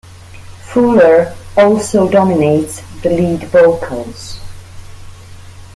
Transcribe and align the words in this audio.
Fuller 0.65 1.35
also 1.55 2.09
dominates 2.09 2.81
the 3.03 3.11
lead 3.11 3.43
vocals. 3.49 4.39